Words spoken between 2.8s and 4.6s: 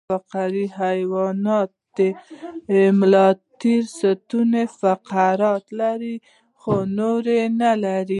ملا تیر یا ستون